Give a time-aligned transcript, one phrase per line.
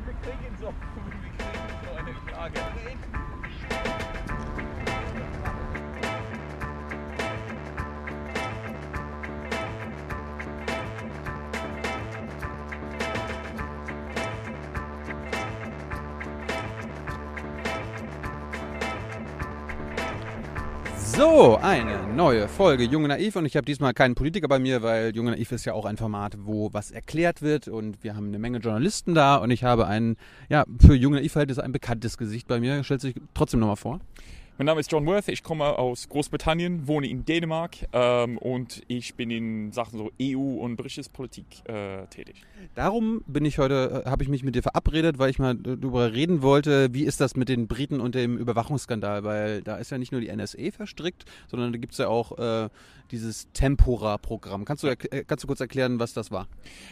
[0.00, 2.60] finde, wir kriegen so, wir kriegen so eine Klage.
[21.18, 25.12] So, eine neue Folge Junge Naiv und ich habe diesmal keinen Politiker bei mir, weil
[25.16, 28.38] Junge Naiv ist ja auch ein Format, wo was erklärt wird und wir haben eine
[28.38, 30.16] Menge Journalisten da und ich habe ein,
[30.48, 32.84] ja, für Junge Naiv-Verhältnisse ein bekanntes Gesicht bei mir.
[32.84, 33.98] Stellt sich trotzdem nochmal vor.
[34.58, 39.14] Mein Name ist John Worth, ich komme aus Großbritannien, wohne in Dänemark ähm, und ich
[39.14, 42.42] bin in Sachen so EU und britisches Politik äh, tätig.
[42.74, 46.12] Darum bin ich heute, äh, habe ich mich mit dir verabredet, weil ich mal darüber
[46.12, 49.98] reden wollte, wie ist das mit den Briten und dem Überwachungsskandal, weil da ist ja
[49.98, 52.68] nicht nur die NSA verstrickt, sondern da gibt es ja auch äh,
[53.12, 54.64] dieses Tempora-Programm.
[54.64, 56.48] Kannst du, äh, kannst du kurz erklären, was das war?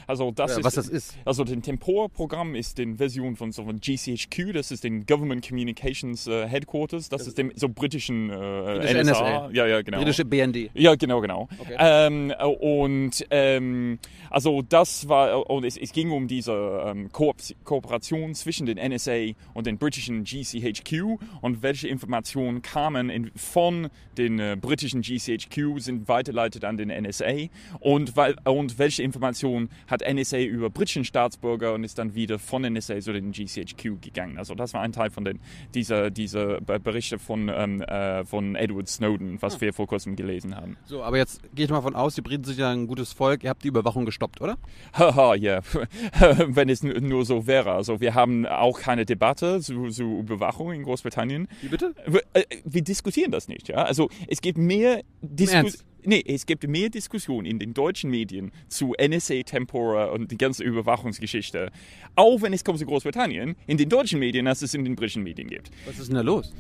[0.07, 1.15] Also das Ja, ist, was das ist.
[1.25, 6.29] Also das Tempora-Programm ist die Version von so von GCHQ, das ist den Government Communications
[6.29, 9.11] äh, Headquarters, das ist dem so britischen äh, Britische NSA.
[9.13, 9.51] NSA.
[9.53, 9.99] Ja, ja, genau.
[9.99, 10.71] Britische BND.
[10.75, 11.49] Ja, genau, genau.
[11.59, 11.75] Okay.
[11.79, 13.99] Ähm, und ähm,
[14.31, 16.53] also das war, und es, es ging um diese
[16.87, 17.35] ähm, Ko
[17.65, 24.39] Kooperation zwischen den NSA und den britischen GCHQ und welche Informationen kamen in, von den
[24.39, 27.49] äh, britischen GCHQ sind weiterleitet an den NSA
[27.81, 32.63] und, weil, und welche Informationen hat NSA über britischen Staatsbürger und ist dann wieder von
[32.63, 34.39] NSA zu den GCHQ gegangen.
[34.39, 35.41] Also das war ein Teil von den,
[35.75, 40.57] dieser, dieser Be- Berichte von, ähm, äh, von Edward Snowden, was wir vor kurzem gelesen
[40.57, 40.77] haben.
[40.85, 43.45] So, aber jetzt gehe ich mal von aus, die Briten sind ja ein gutes Volk,
[43.45, 44.57] ihr habt die Überwachung gestoppt, oder?
[44.93, 45.61] Haha, ja,
[46.47, 47.73] wenn es nur so wäre.
[47.73, 51.49] Also wir haben auch keine Debatte zu, zu Überwachung in Großbritannien.
[51.63, 51.95] Wie bitte?
[52.07, 53.77] Wir, äh, wir diskutieren das nicht, ja.
[53.77, 55.85] Also es gibt mehr Diskus Ernst?
[56.09, 60.63] Nee, es gibt mehr Diskussion in den deutschen Medien zu NSA Tempora und die ganze
[60.63, 61.73] Überwachungsgeschichte.
[62.15, 65.25] Auch wenn es kommt zu Großbritannien, in den deutschen Medien, als es in den britischen
[65.25, 65.73] Medien gibt.
[65.85, 66.55] Was ist denn da los?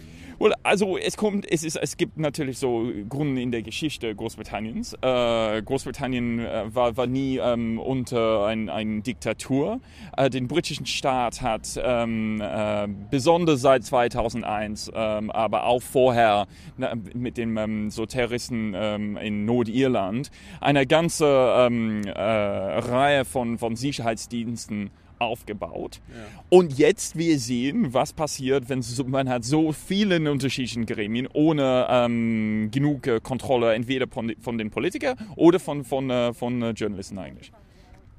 [0.63, 4.95] Also es kommt, es ist, es gibt natürlich so Gründe in der Geschichte Großbritanniens.
[5.01, 9.81] Äh, Großbritannien äh, war, war nie ähm, unter ein, eine Diktatur.
[10.17, 16.47] Äh, den britischen Staat hat ähm, äh, besonders seit 2001, ähm, aber auch vorher
[16.77, 20.31] na, mit den ähm, so Terroristen ähm, in Nordirland
[20.61, 21.27] eine ganze
[21.59, 26.01] ähm, äh, Reihe von, von Sicherheitsdiensten aufgebaut.
[26.49, 32.71] Und jetzt wir sehen, was passiert, wenn man hat so vielen unterschiedlichen Gremien ohne ähm,
[32.71, 37.19] genug äh, Kontrolle, entweder von, von den Politikern oder von, von, äh, von äh, Journalisten
[37.19, 37.53] eigentlich.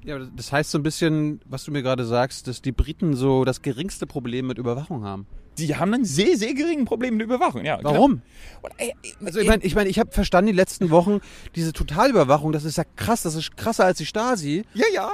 [0.04, 3.44] Ja, das heißt so ein bisschen, was du mir gerade sagst, dass die Briten so
[3.44, 5.26] das geringste Problem mit Überwachung haben.
[5.58, 7.64] Die haben ein sehr, sehr geringen Problem mit Überwachung.
[7.64, 8.22] Ja, Warum?
[8.62, 8.92] Und, äh,
[9.24, 11.18] Also ich meine, ich, mein, ich habe verstanden die letzten Wochen,
[11.56, 14.62] diese Totalüberwachung, das ist ja krass, das ist krasser als die Stasi.
[14.74, 15.10] ja, ja.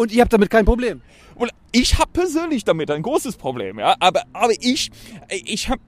[0.00, 1.02] Und ihr habt damit kein Problem.
[1.34, 3.96] Und ich habe persönlich damit ein großes Problem, ja.
[4.00, 4.90] Aber, aber ich,
[5.28, 5.82] ich habe,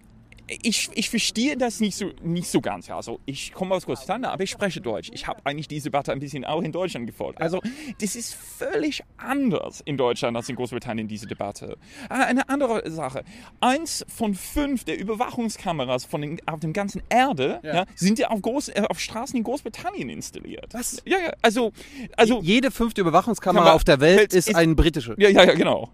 [0.63, 2.91] ich, ich verstehe das nicht so, nicht so ganz.
[2.91, 5.11] Also ich komme aus Großbritannien, aber ich spreche Deutsch.
[5.13, 7.41] Ich habe eigentlich diese Debatte ein bisschen auch in Deutschland gefolgt.
[7.41, 7.61] Also
[8.01, 11.77] das ist völlig anders in Deutschland als in Großbritannien, diese Debatte.
[12.09, 13.25] Ah, Eine andere Sache.
[13.61, 17.75] Eins von fünf der Überwachungskameras von den, auf dem ganzen Erde Ja.
[17.75, 17.85] ja.
[17.95, 20.73] sind ja auf, Groß, äh, auf Straßen in Großbritannien installiert.
[20.75, 21.03] Was?
[21.05, 21.33] Ja, ja.
[21.43, 21.73] Also,
[22.17, 25.15] also Jede fünfte Überwachungskamera Kamera auf der Welt ist, ist- ein britische.
[25.19, 25.91] ja, ja, ja, genau.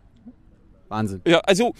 [0.88, 1.20] Wahnsinn.
[1.26, 1.74] Ja, also,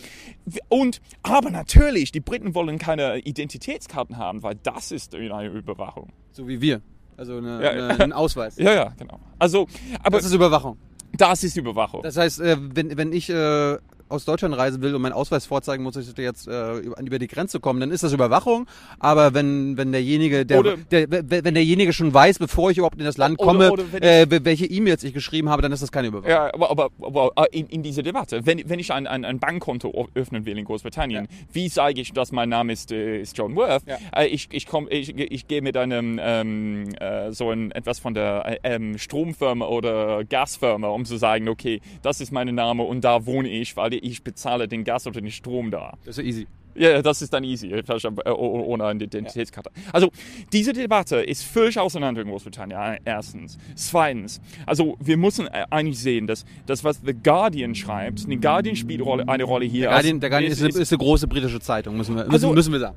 [0.69, 6.13] und, aber natürlich, die Briten wollen keine Identitätskarten haben, weil das ist eine Überwachung.
[6.33, 6.81] So wie wir.
[7.17, 7.71] Also eine, Ja.
[7.71, 8.57] eine, ein Ausweis.
[8.59, 9.19] Ja, ja, genau.
[9.39, 9.67] Also,
[10.03, 10.79] aber Das ist Überwachung.
[11.15, 12.03] das ist Überwachung.
[12.03, 13.77] Das heißt, äh, wenn, wenn ich äh,
[14.09, 17.61] aus Deutschland reisen will und meinen Ausweis vorzeigen muss, ich jetzt äh, über, die Grenze
[17.61, 18.67] kommen, dann ist das Überwachung.
[18.99, 23.05] Aber wenn, wenn derjenige, der, Oder- der, wenn derjenige schon weiß, bevor ich überhaupt in
[23.05, 25.93] das Land Oder- komme, oder wenn äh, welche E-Mails ich geschrieben habe, dann ist das
[25.93, 26.31] keine Überwachung.
[26.31, 29.39] Ja, aber, aber, aber äh, in, in dieser Debatte, wenn, wenn ich ein, ein, ein
[29.39, 33.57] Bankkonto öffnen will in Großbritannien, wie sage ich, dass mein Name ist, äh, ist John
[33.57, 33.83] Worth?
[33.87, 33.97] Ja.
[34.17, 38.15] Äh, ich, ich, komm, ich, ich gehe mit einem ähm, äh, so ein, etwas von
[38.15, 43.03] der äh, ähm, Stromfirma oder Gasfirma, um zu sagen, okay, das ist mein Name und
[43.03, 45.95] da wohne ich, weil ich bezahle den Gas oder den Strom da.
[46.05, 46.47] Das ist easy.
[46.75, 47.83] Ja, das ist dann easy, äh,
[48.27, 49.71] oh- ohne eine Identitätskarte.
[49.93, 50.11] Also,
[50.53, 53.59] diese Debatte ist völlig auseinander in Großbritannien, äh, erstens.
[53.75, 58.77] Zweitens, also wir müssen äh, eigentlich sehen, dass das, was The Guardian schreibt, The Guardian
[58.77, 59.83] spielt eine Rolle hier.
[59.83, 62.33] Der Guardian, der Guardian ist, ist, eine, ist eine große britische Zeitung, müssen wir, müssen,
[62.33, 62.97] Also- müssen wir sagen.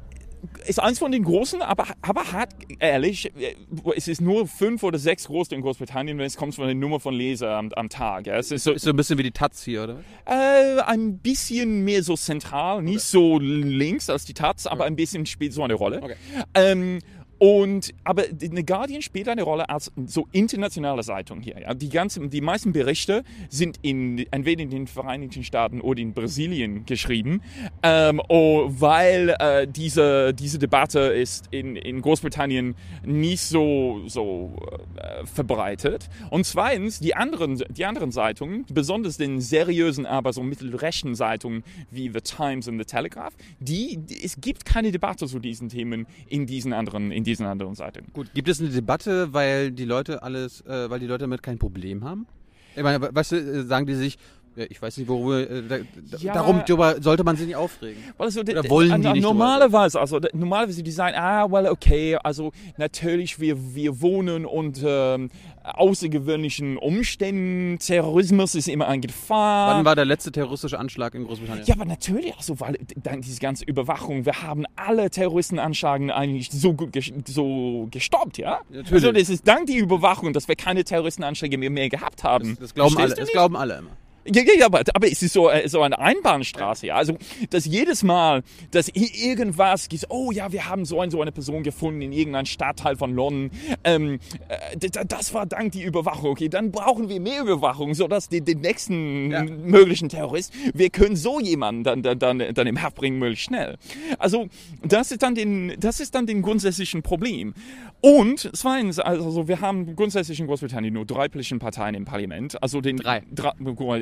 [0.65, 2.49] Ist eins von den großen, aber, aber hat,
[2.79, 3.55] ehrlich, äh,
[3.95, 6.99] es ist nur fünf oder sechs groß in Großbritannien, wenn es kommt von der Nummer
[6.99, 8.27] von Leser am, am Tag.
[8.27, 8.37] Ja.
[8.37, 10.03] Es ist so, Ist so ein bisschen wie die Taz hier, oder?
[10.25, 15.25] Äh, ein bisschen mehr so zentral, nicht so links als die Taz, aber ein bisschen
[15.25, 16.01] spielt so eine Rolle.
[16.01, 16.15] Okay.
[16.53, 16.99] Ähm,
[17.41, 21.59] Und, aber The Guardian spielt eine Rolle als so internationale Zeitung hier.
[21.59, 21.73] Ja.
[21.73, 26.85] Die, ganzen, die meisten Berichte sind in, entweder in den Vereinigten Staaten oder in Brasilien
[26.85, 27.41] geschrieben,
[27.81, 34.55] ähm, oh, weil äh, diese, diese Debatte ist in, in Großbritannien nicht so, so
[34.97, 36.09] äh, verbreitet.
[36.29, 42.11] Und zweitens, die anderen, die anderen Zeitungen, besonders den seriösen, aber so mittelrechten Zeitungen wie
[42.13, 46.71] The Times und The Telegraph, die, es gibt keine Debatte zu diesen Themen in diesen
[46.71, 48.11] anderen, in diesen anderen Zeitungen.
[48.13, 51.57] Gut, gibt es eine Debatte, weil die Leute alles, äh, weil die Leute damit kein
[51.57, 52.27] Problem haben?
[52.75, 54.17] Ich meine, weißt du, äh, sagen die sich,
[54.55, 55.49] ja, ich weiß nicht, worüber.
[55.49, 56.33] Äh, da, Ja.
[56.33, 58.03] Darum darüber sollte man sich nicht aufregen.
[58.17, 63.39] Also, Oder wollen die nicht Normalerweise, also normalerweise die sagen, ah, well, okay, also natürlich,
[63.39, 65.29] wir, wir wohnen unter ähm,
[65.63, 67.79] außergewöhnlichen Umständen.
[67.79, 69.75] Terrorismus ist immer eine Gefahr.
[69.75, 71.65] Wann war der letzte terroristische Anschlag in Großbritannien?
[71.65, 76.73] Ja, aber natürlich, also, weil dann diese ganze Überwachung, wir haben alle Terroristenanschlagen eigentlich so
[76.73, 78.59] gut ges so gestoppt, ja?
[78.69, 78.91] Natürlich.
[78.91, 82.51] Also das ist dank der Überwachung, dass wir keine Terroristenanschläge mehr, mehr gehabt haben.
[82.51, 83.07] Das, das glauben alle.
[83.07, 83.91] Verstehst Das glauben alle immer.
[84.25, 86.95] Ja, ja, ja, aber, aber es ist so, äh, so eine Einbahnstraße, ja.
[86.95, 87.17] Also,
[87.49, 91.63] dass jedes Mal, dass irgendwas gibt, oh ja, wir haben so, ein, so eine Person
[91.63, 93.51] gefunden in irgendeinem Stadtteil von London,
[93.83, 94.77] ähm, äh,
[95.07, 99.31] das war dank die Überwachung, okay, dann brauchen wir mehr Überwachung, sodass die, den nächsten
[99.31, 99.43] Ja.
[99.43, 103.77] möglichen Terrorist, wir können so jemanden dann, dann, dann, dann im Haft bringen, möglichst schnell.
[104.19, 104.47] Also,
[104.83, 107.53] das ist dann den, das ist dann den grundsätzlichen Problem.
[108.01, 112.81] Und zweitens, also wir haben grundsätzlich in Großbritannien nur drei politischen Parteien im Parlament, also
[112.81, 113.21] den Drei.
[113.31, 113.51] drei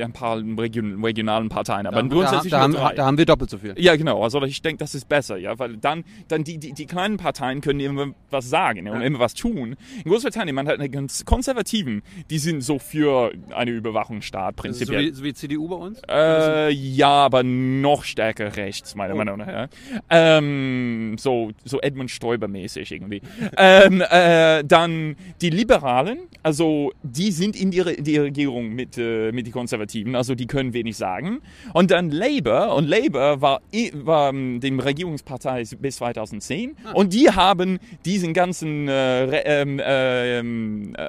[0.03, 2.95] ein paar Region, regionalen Parteien, aber Da, grundsätzlich da, nur da, haben, drei.
[2.95, 3.75] da haben wir doppelt so viel.
[3.77, 4.23] ja, genau.
[4.23, 7.59] Also ich denke, das ist besser, ja, weil dann, dann die, die, die kleinen Parteien
[7.59, 9.07] können immer was sagen ja, und Ja.
[9.07, 9.75] immer was tun.
[10.05, 14.79] In Großbritannien, man hat eine ganz Konservativen, die sind so für eine Überwachungsstaat Das ist
[14.79, 15.11] so prinzipiell.
[15.11, 16.01] wie, so wie CDU bei uns?
[16.09, 19.17] Äh, ja, aber noch stärker rechts, meiner Oh.
[19.17, 19.47] Meinung nach.
[19.47, 19.67] Ja.
[20.09, 23.21] Ähm, so, so Edmund Stoiber-mäßig irgendwie.
[23.57, 29.31] ähm, äh, dann die Liberalen, also die sind in die, Re- die Regierung mit, äh,
[29.31, 31.41] mit den Konservativen, also die können wenig sagen.
[31.73, 33.61] Und dann Labour, und Labour war,
[33.93, 40.95] war ähm, dem Regierungspartei bis 2010 und die haben diesen ganzen äh, re, ähm, ähm,
[40.95, 41.01] äh,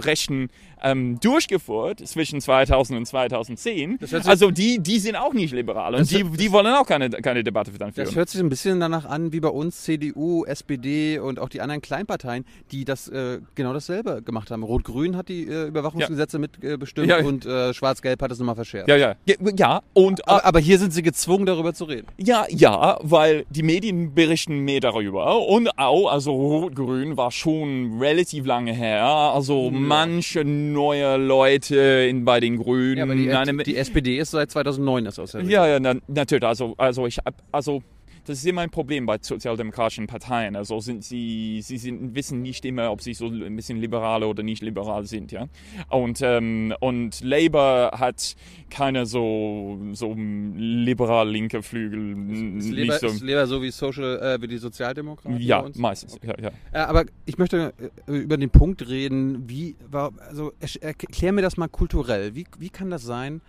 [0.00, 0.48] Rechten
[0.82, 3.98] ähm, durchgeführt zwischen 2000 und 2010.
[4.00, 6.86] Das hört sich- Also die, die sind auch nicht liberal und die, die wollen auch
[6.86, 8.06] keine, keine Debatte dann führen.
[8.06, 11.60] Das hört sich ein bisschen danach an wie bei uns CDU, SPD und auch die
[11.60, 14.62] anderen Kleinparteien, die das äh, genau dasselbe gemacht haben.
[14.62, 17.26] Rot-Grün hat die äh, Überwachungsgesetze mitbestimmt äh, Ja.
[17.26, 18.88] und äh, Schwarz-Gelb hat es nochmal verschärft.
[18.88, 22.06] ja, ja, ja, ja, und Aber, aber hier sind sie gezwungen, darüber zu reden.
[22.18, 28.46] Ja, ja, weil die Medien berichten mehr darüber und auch, also Rot-Grün war schon relativ
[28.46, 31.76] lange her, also manche neue Leute
[32.08, 32.96] in, bei den Grünen.
[32.98, 35.94] Ja, aber die, eine- die SPD ist seit 2009 das aus der Ja, ja, na,
[36.08, 36.44] natürlich.
[36.44, 37.18] Also, also ich
[37.52, 37.82] also
[38.24, 40.56] das ist immer ein Problem bei sozialdemokratischen Parteien.
[40.56, 44.42] Also sind sie, sie sind, wissen nicht immer, ob sie so ein bisschen liberal oder
[44.42, 45.48] nicht liberal sind, ja.
[45.88, 48.36] Und ähm, und Labour hat
[48.70, 53.06] keine so so liberal-linke Flügel, Ist nicht lieber, so.
[53.08, 56.18] ist lieber so wie Social, äh, wie die Sozialdemokraten Ja, meistens.
[56.22, 56.50] Ja, ja.
[56.72, 57.72] Äh, aber ich möchte
[58.06, 62.34] äh, über den Punkt reden, wie also erklär mir das mal kulturell.
[62.34, 63.40] Wie, wie kann das sein?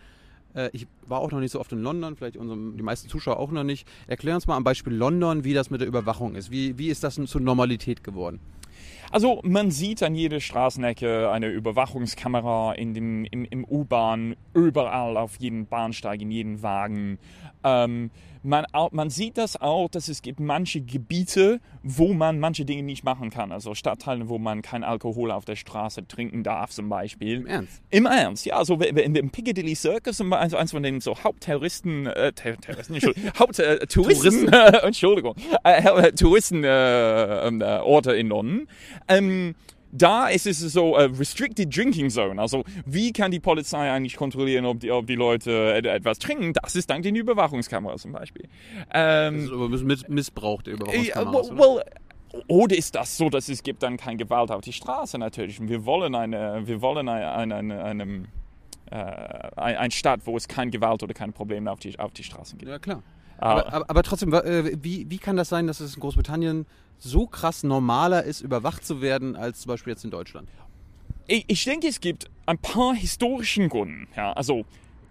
[0.55, 3.37] Äh, ich war auch noch nicht so oft in London, vielleicht unsere, die meisten Zuschauer
[3.37, 3.87] auch noch nicht.
[4.07, 6.51] Erklär uns mal am Beispiel London, wie das mit der Überwachung ist.
[6.51, 8.39] Wie, wie ist das zur Normalität geworden?
[9.11, 15.35] Also man sieht an jeder Straßenecke eine Überwachungskamera in dem, im, im U-Bahn, überall auf
[15.37, 17.19] jedem Bahnsteig, in jedem Wagen.
[17.63, 18.09] Ähm,
[18.43, 23.03] man, man sieht das auch, dass es gibt manche Gebiete, wo man manche Dinge nicht
[23.03, 23.51] machen kann.
[23.51, 27.37] Also Stadtteile, wo man kein Alkohol auf der Straße trinken darf zum Beispiel.
[27.37, 27.81] Im Ernst?
[27.89, 28.57] Im Ernst, ja.
[28.57, 33.31] Also in dem Piccadilly Circus, also eins von den so Hauptterroristen, äh, Ter Terroristen, Entschuldigung,
[33.39, 38.67] Haupttouristen, äh, Entschuldigung, äh, Touristenorte äh, Orte in London.
[39.07, 39.55] Ähm,
[39.95, 42.41] da ist es so äh, Restricted Drinking Zone.
[42.41, 46.53] Also wie kann die Polizei eigentlich kontrollieren, ob die, ob die Leute et- etwas trinken?
[46.61, 48.49] Das ist dank den Überwachungskameras zum Beispiel.
[48.93, 51.75] Ähm, Das ist aber miss Missbrauch der ja, Überwachungskameras, well, oder?
[52.33, 55.59] well, oder ist das so, dass es gibt dann keine Gewalt auf die Straße natürlich?
[55.59, 58.03] Und wir wollen eine, wir wollen eine, eine, eine, eine,
[58.89, 58.95] äh,
[59.55, 62.57] ein, ein Stadt, wo es keine Gewalt oder keine Probleme auf die, auf die Straßen
[62.57, 62.71] gibt.
[62.71, 63.03] Ja, klar.
[63.43, 66.65] Aber, aber, aber trotzdem, äh, wie, wie kann das sein, dass es in Großbritannien
[66.97, 70.47] so krass normaler ist, überwacht zu werden, als zum Beispiel jetzt in Deutschland?
[71.27, 74.07] ich, ich denke, es gibt ein paar historischen Gründe.
[74.15, 74.65] Ja, also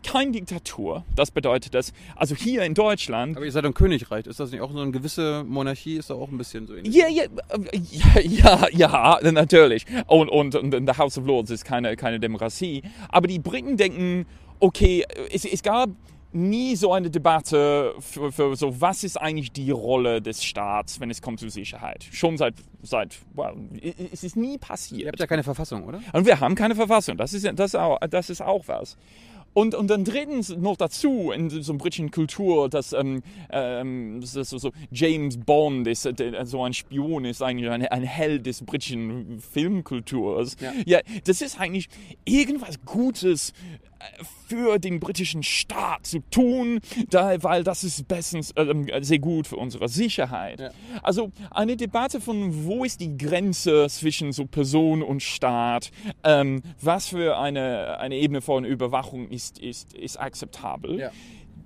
[0.05, 1.05] keine Diktatur.
[1.15, 4.27] Das bedeutet, dass also hier in Deutschland Aber ihr seid ein Königreich.
[4.27, 5.97] Ist das nicht auch so eine gewisse Monarchie?
[5.97, 6.95] Ist da auch ein bisschen so ähnlich?
[6.95, 7.79] Ja, ja, äh,
[8.21, 8.21] ja,
[8.73, 9.87] ja, ja, natürlich.
[10.09, 12.83] Und, und, und the House of Lords ist keine, keine Demokratie.
[13.11, 14.27] Aber die Briten denken,
[14.59, 15.91] okay, es, es gab
[16.33, 21.11] nie so eine Debatte für, für so, was ist eigentlich die Rolle des Staats, wenn
[21.11, 22.05] es kommt zu Sicherheit.
[22.11, 23.55] Schon seit, seit well,
[24.13, 25.03] es ist nie passiert.
[25.03, 26.01] Ihr habt ja keine Verfassung, oder?
[26.13, 28.97] Und wir haben keine Verfassung, das ist, das auch, das ist auch was.
[29.55, 34.43] Und, und dann drittens noch dazu in so einer britischen Kultur, dass ähm, ähm, so,
[34.43, 39.41] so James Bond ist, äh, so ein Spion ist eigentlich ein, ein Held des britischen
[39.41, 40.57] Filmkulturs.
[40.59, 40.73] Ja.
[40.87, 41.89] ja, das ist eigentlich
[42.25, 43.53] irgendwas Gutes
[44.47, 49.57] für den britischen Staat zu tun, da, weil das ist bestens, ähm, sehr gut für
[49.57, 50.61] unsere Sicherheit.
[50.61, 50.71] Ja.
[51.03, 55.91] Also eine Debatte von, wo ist die Grenze zwischen so Person und Staat,
[56.23, 60.99] ähm, was für eine, eine Ebene von Überwachung ist, ist, ist akzeptabel.
[60.99, 61.11] Ja.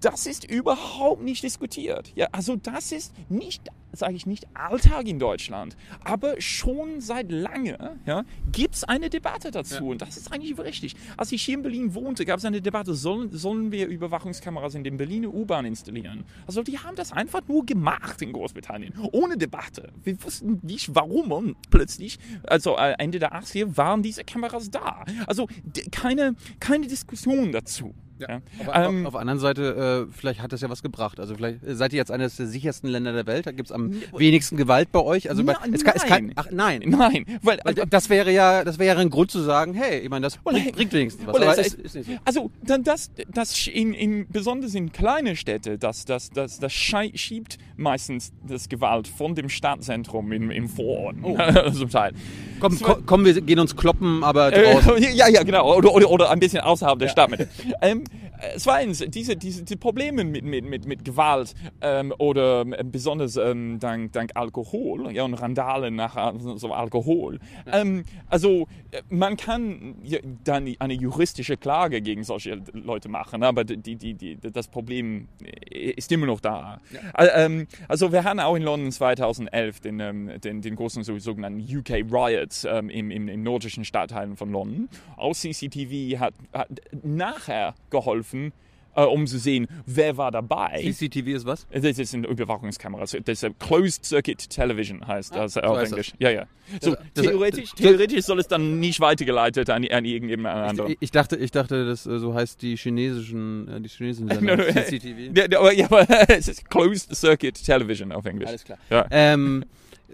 [0.00, 2.12] Das ist überhaupt nicht diskutiert.
[2.14, 7.98] Ja, also das ist nicht, sage ich nicht, Alltag in Deutschland, aber schon seit lange
[8.04, 9.90] ja, gibt es eine Debatte dazu Ja.
[9.92, 10.96] und das ist eigentlich richtig.
[11.16, 14.84] Als ich hier in Berlin wohnte, gab es eine Debatte, sollen, sollen wir Überwachungskameras in
[14.84, 16.24] den Berliner U-Bahn installieren?
[16.46, 19.92] Also die haben das einfach nur gemacht in Großbritannien, ohne Debatte.
[20.04, 25.04] Wir wussten nicht warum und plötzlich, also äh, Ende der 80er, waren diese Kameras da.
[25.26, 25.48] Also
[25.90, 27.94] keine, keine Diskussion dazu.
[28.18, 28.40] Ja.
[28.66, 31.20] Aber Ähm, auf, der anderen Seite, äh, vielleicht hat das ja was gebracht.
[31.20, 33.46] Also vielleicht äh, seid ihr jetzt eines der sichersten Länder der Welt.
[33.46, 35.28] Da gibt es am wenigsten Gewalt bei euch.
[35.28, 36.32] Also Na- es kann, es kann, nein.
[36.36, 36.82] ach nein.
[36.86, 40.08] Nein, weil, Weil das wäre ja, das wäre ja ein Grund zu sagen, hey, ich
[40.08, 41.34] meine, das Well, bringt, bringt wenigstens was.
[41.36, 42.16] well, Aber es- ist, ist nicht so.
[42.24, 47.58] Also dann das, das in, in, besonders in kleine Städte, das, das, das, das schiebt
[47.76, 51.36] meistens das Gewalt von dem Stadtzentrum im, im Vorort Oh.
[51.72, 52.12] zum Teil.
[52.60, 54.96] Komm, ko komm, wir gehen uns kloppen, aber draußen.
[54.96, 55.76] Äh, ja, ja, genau.
[55.76, 57.48] Oder, oder, oder ein bisschen außerhalb der Stadtmitte.
[57.82, 58.15] Ähm, äh,
[58.56, 63.78] zweitens, diese, diese die Probleme mit, mit, mit, mit Gewalt ähm, oder ähm, besonders ähm,
[63.78, 67.38] dank, dank Alkohol ja, und Randalen nach äh, so Alkohol.
[67.70, 73.64] Ähm, also äh, man kann ja, dann eine juristische Klage gegen solche Leute machen, aber
[73.64, 75.28] die, die, die, das Problem
[75.70, 76.80] ist immer noch da.
[77.16, 81.18] Äh, ähm, also wir hatten auch in London 2011 den, ähm, den, den großen so,
[81.18, 84.88] sogenannten UK Riots ähm, im, im, im nordischen Stadtteilen von London.
[85.16, 86.68] Auch CCTV hat, hat
[87.02, 90.80] nachher geholfen, äh, um zu sehen, wer war dabei.
[90.80, 91.66] CCTV ist was?
[91.70, 93.02] Das ist eine Überwachungskamera.
[93.02, 96.12] Das ist äh, Closed Circuit Television heißt das auf heißt Englisch.
[96.18, 96.46] Ja, ja.
[96.80, 100.92] So, Das- das- theoretisch, das- theoretisch soll es dann nicht weitergeleitet an, an irgendjemand anderen.
[100.92, 104.34] Ich, ich dachte, ich dachte, das äh, so heißt die chinesischen, äh, die chinesischen No,
[104.34, 104.56] Sender.
[104.56, 105.36] no, CCTV.
[105.36, 108.48] Ja, ja, aber, ja, aber es ist Closed Circuit Television auf Englisch.
[108.48, 108.78] Alles klar.
[108.88, 109.06] Ja.
[109.10, 109.64] Ähm,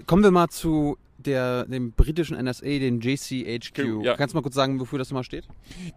[0.07, 4.03] kommen wir mal zu der, dem britischen NSA, den JCHQ.
[4.05, 4.17] Ja.
[4.17, 5.47] Kannst du mal kurz sagen, wofür das nochmal steht?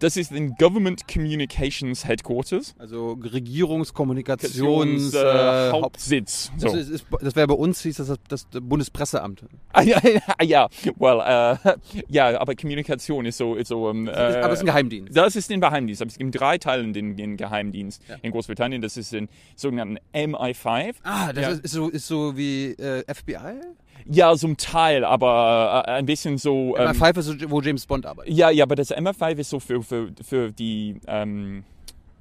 [0.00, 2.74] Das ist den Government Communications Headquarters.
[2.78, 6.50] Also Regierungskommunikations äh, äh, Haupt Hauptsitz.
[6.60, 6.78] das, So.
[6.78, 9.44] ist, das wäre bei uns hieß das das, das Bundespresseamt.
[9.72, 10.68] Ah, ja, ja, ja,
[10.98, 11.76] well, äh,
[12.08, 13.90] ja, aber Kommunikation ist so, ist so.
[13.90, 15.14] Ähm, äh, aber es ist ein Geheimdienst.
[15.14, 16.00] Das ist den Geheimdienst.
[16.00, 18.16] Aber es gibt drei Teile den, den Geheimdienst Ja.
[18.22, 18.80] in Großbritannien.
[18.80, 20.94] Das ist den sogenannten MI5.
[21.02, 21.50] Ah, das Ja.
[21.50, 23.60] ist, ist, so, ist so wie äh, FBI?
[24.04, 26.76] Ja, zum Teil, aber äh, ein bisschen so.
[26.76, 28.32] Ähm, MI5 ist so, wo James Bond arbeitet.
[28.32, 31.64] ja, ja, aber das MI5 ist so für, für, für die, ähm,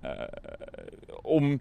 [0.01, 0.27] äh,
[1.23, 1.59] um,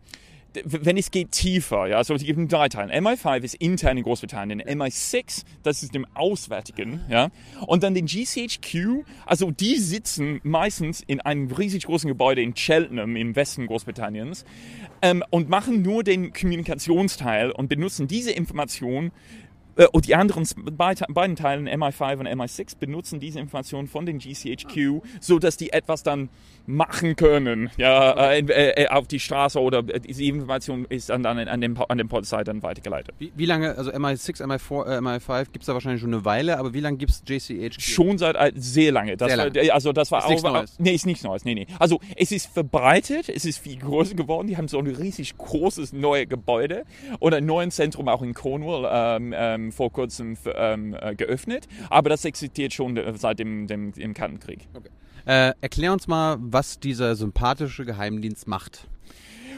[0.64, 2.94] wenn es geht tiefer, ja, also es gibt drei Teile.
[2.94, 7.30] MI5 ist intern in Großbritannien, MI6, das ist dem Auswärtigen, ja,
[7.66, 13.16] und dann den GCHQ, also die sitzen meistens in einem riesig großen Gebäude in Cheltenham
[13.16, 14.44] im Westen Großbritanniens
[15.02, 19.10] ähm, und machen nur den Kommunikationsteil und benutzen diese Information
[19.92, 24.18] und die anderen z- bei- beiden Teilen, MI5 und MI6, benutzen diese Informationen von den
[24.18, 26.28] GCHQ, so dass die etwas dann
[26.66, 31.36] machen können, ja, äh, äh, auf die Straße oder äh, diese Information ist dann, dann
[31.38, 33.14] an, den, an den Polizei dann weitergeleitet.
[33.18, 36.56] Wie, wie lange, also MI6, MI4, äh, MI5 gibt es da wahrscheinlich schon eine Weile,
[36.58, 37.80] aber wie lange gibt es JCHQ?
[37.82, 39.16] Schon seit äh, sehr lange.
[39.18, 39.58] Das Sehr war- lange.
[39.60, 40.76] äh, also das war Ist nichts auch, Neues.
[40.78, 41.44] Nee, ist nichts Neues.
[41.44, 41.66] Nee, nee.
[41.78, 44.46] Also es ist verbreitet, es ist viel größer geworden.
[44.48, 46.84] Die haben so ein riesig großes neues Gebäude
[47.18, 48.88] und ein neues Zentrum auch in Cornwall
[49.20, 51.68] ähm, ähm, vor kurzem ähm, äh, geöffnet.
[51.90, 54.68] Aber das existiert schon seit dem, dem, dem Kalten Krieg.
[55.26, 58.88] Äh, erklär uns mal, was dieser sympathische Geheimdienst macht.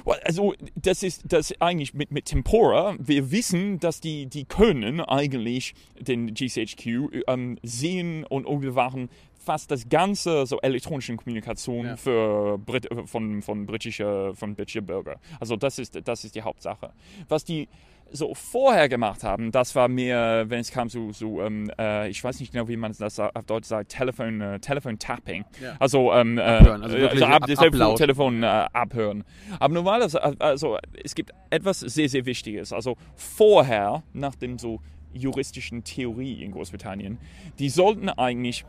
[0.04, 2.94] Well, Also das ist das eigentlich mit, mit Tempora.
[3.00, 9.08] Wir wissen, dass die, die können eigentlich den GCHQ ähm, sehen und überwachen
[9.46, 11.96] fast das ganze so elektronische Kommunikation Ja.
[11.96, 15.16] für Brit von, von britische von britische Bürger.
[15.40, 16.90] Also das ist das ist die Hauptsache.
[17.28, 17.68] Was die
[18.12, 22.22] so vorher gemacht haben, das war mehr, wenn es kam zu, so, ähm, äh, ich
[22.22, 25.44] weiß nicht genau, wie man das auf Deutsch sagt, Telefon, äh, Telefon Tapping.
[25.60, 25.74] Ja.
[25.80, 29.24] Also, ähm, Abhören, also äh, wirklich ab, ab- das Telefon, äh, abhören.
[29.58, 32.72] Aber normalerweise, also es gibt etwas sehr, sehr Wichtiges.
[32.72, 34.80] Also vorher, nach dem so
[35.12, 37.18] juristischen Theorie in Großbritannien,
[37.58, 38.64] die sollten eigentlich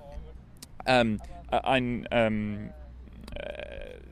[0.88, 1.20] ähm,
[1.51, 2.70] äh, ein, ähm,
[3.36, 3.44] äh,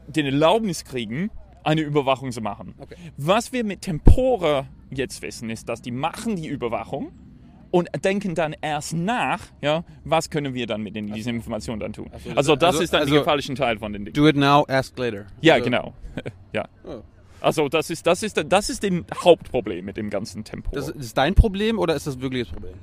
[0.07, 1.31] den Erlaubnis kriegen,
[1.63, 2.75] eine Überwachung zu machen.
[2.79, 2.95] Okay.
[3.17, 7.11] Was wir mit Tempora jetzt wissen, ist, dass die machen die Überwachung
[7.71, 11.93] und denken dann erst nach, ja, was können wir dann mit den, diesen Informationen dann
[11.93, 12.09] tun.
[12.23, 14.13] so, also das also- ist dann also- der gefährlichen Teil von den Dingen.
[14.13, 15.25] Do it now, ask later.
[15.41, 15.93] Ja, Also, genau.
[16.53, 16.65] ja.
[16.85, 17.01] Oh.
[17.41, 20.75] Also das ist, das ist, das ist ein Hauptproblem mit dem ganzen Tempora.
[20.75, 22.73] Das ist dein Problem oder ist das wirklich das Problem?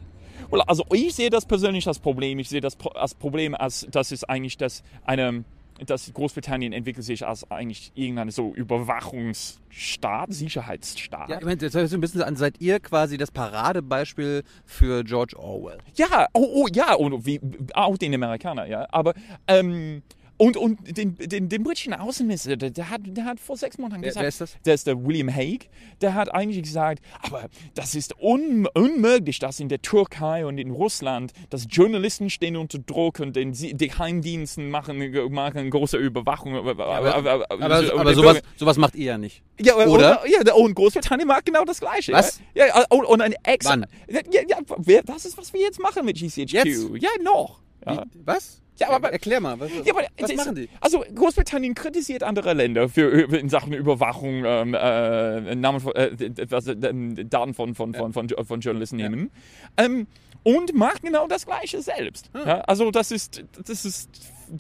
[0.52, 2.38] Well, Also ich sehe das persönlich als Problem.
[2.38, 5.44] Ich sehe das als Problem, als das ist eigentlich das eine,
[5.86, 11.30] dass Großbritannien entwickelt sich als eigentlich irgendeine so Überwachungsstaat, Sicherheitsstaat.
[11.30, 15.38] Ja, ich meine, jetzt so ein bisschen an, seid ihr quasi das Paradebeispiel für George
[15.38, 15.78] Orwell.
[15.94, 17.40] Ja, oh, oh ja, und wie,
[17.74, 18.86] auch den Amerikaner, ja.
[18.90, 19.14] Aber
[19.48, 20.02] ähm,
[20.42, 24.02] und, und den, den, den britischen Außenminister, der, der, hat, der hat vor sechs Monaten
[24.02, 24.56] gesagt, wer ist das?
[24.64, 25.68] der ist der William Hague,
[26.00, 30.72] der hat eigentlich gesagt, aber das ist un, unmöglich, dass in der Türkei und in
[30.72, 36.56] Russland, dass Journalisten stehen unter Druck und den, die Geheimdiensten machen, machen große Überwachung.
[36.56, 39.44] Aber, Aber, aber, aber, aber sowas, sowas macht ihr ja nicht.
[39.60, 40.22] ja, Oder?
[40.24, 42.14] Und, ja, und Großbritannien macht genau das Gleiche.
[42.14, 42.40] Was?
[42.54, 43.64] Ja, ja und, und ein Ex.
[43.66, 43.86] Wann?
[44.08, 46.52] Ja, ja, das ist, was wir jetzt machen mit GCHQ.
[46.52, 46.90] Jetzt?
[46.98, 47.60] Ja, noch.
[47.86, 48.02] Ja.
[48.12, 48.61] Wie, was?
[48.78, 50.68] Ja, aber- Erklär mal, was, Ja, aber was machen die?
[50.80, 56.10] Also Großbritannien kritisiert andere Länder für in Sachen Überwachung, ähm, äh, Namen von, äh,
[56.48, 56.76] was, äh,
[57.24, 59.08] Daten von, von, von, von, von Journalisten Ja.
[59.08, 59.30] nehmen.
[59.76, 60.06] Ähm,
[60.42, 62.30] und macht genau das Gleiche selbst.
[62.34, 62.46] Hm.
[62.46, 64.10] Ja, also das ist, das ist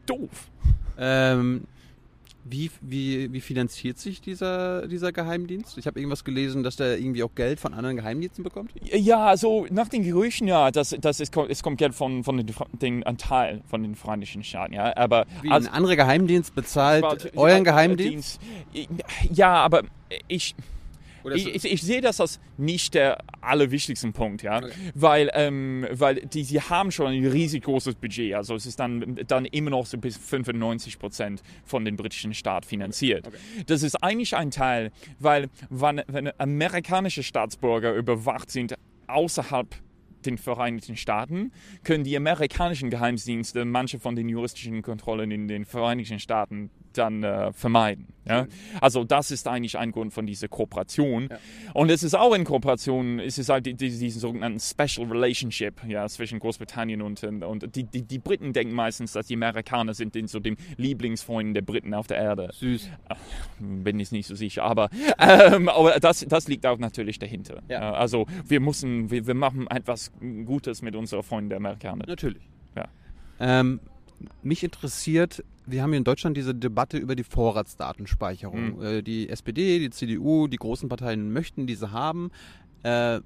[0.06, 0.28] doof.
[0.98, 1.64] Ähm,
[2.44, 5.78] wie, wie, wie finanziert sich dieser, dieser Geheimdienst?
[5.78, 8.72] Ich habe irgendwas gelesen, dass der irgendwie auch Geld von anderen Geheimdiensten bekommt.
[8.82, 12.46] Ja, also nach den Gerüchten, ja, das, das ist, es kommt Geld von, von den,
[12.80, 17.04] den ein Teil von den Vereinigten Staaten, ja, aber Wie als- ein anderer Geheimdienst bezahlt
[17.36, 18.40] euren ja, Geheimdienst?
[18.72, 19.02] Dienst.
[19.32, 19.82] Ja, aber
[20.28, 20.54] ich,
[21.34, 24.72] ich, ich, ich sehe das als nicht der allerwichtigste Punkt, ja, Okay.
[24.94, 29.20] weil, ähm, weil die, sie haben schon ein riesig großes Budget, also es ist dann,
[29.26, 33.26] dann immer noch so bis 95 Prozent von den britischen Staat finanziert.
[33.26, 33.36] Okay.
[33.66, 38.74] Das ist eigentlich ein Teil, weil wenn, wenn amerikanische Staatsbürger überwacht sind
[39.06, 39.74] außerhalb
[40.24, 41.50] den Vereinigten Staaten,
[41.82, 47.52] können die amerikanischen Geheimdienste manche von den juristischen Kontrollen in den Vereinigten Staaten dann äh,
[47.52, 48.08] vermeiden.
[48.24, 48.46] Ja?
[48.80, 51.28] Also das ist eigentlich ein Grund von dieser Kooperation.
[51.30, 51.38] Ja.
[51.74, 55.82] Und es ist auch in Kooperation, es ist halt die, die, diesen sogenannten Special Relationship
[55.86, 60.14] ja, zwischen Großbritannien und, und, die, die, die Briten denken meistens, dass die Amerikaner sind
[60.14, 62.50] den, so dem Lieblingsfreund der Briten auf der Erde.
[62.52, 62.88] süß.
[63.58, 67.62] Bin ich nicht so sicher, aber, ähm, aber das, das liegt auch natürlich dahinter.
[67.68, 67.92] Ja.
[67.92, 70.12] Also wir müssen, wir, wir machen etwas
[70.44, 72.04] Gutes mit unseren Freunden der Amerikaner.
[72.06, 72.42] Natürlich.
[72.76, 72.88] Ja.
[73.40, 73.80] Ähm,
[74.42, 78.78] mich interessiert, wir haben hier in Deutschland diese Debatte über die Vorratsdatenspeicherung.
[78.78, 78.82] Mhm.
[78.84, 82.30] Äh, die SPD, die CDU, die großen Parteien möchten diese haben.
[82.82, 83.20] Äh,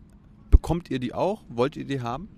[0.51, 1.43] bekommt ihr die auch?
[1.49, 2.29] Wollt ihr die haben?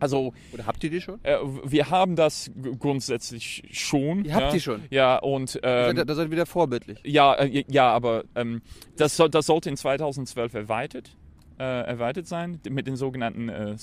[0.00, 1.18] Also Oder habt ihr die schon?
[1.22, 4.24] äh, wir haben das grundsätzlich schon.
[4.24, 4.52] Ihr habt ja.
[4.52, 4.82] die schon?
[4.90, 6.98] Ja, und ähm, da, seid ihr wieder vorbildlich.
[7.04, 8.60] ja, äh, ja, aber ähm,
[8.96, 11.16] das, das sollte in 2012 erweitert,
[11.58, 13.76] äh, erweitert sein mit den sogenannten äh.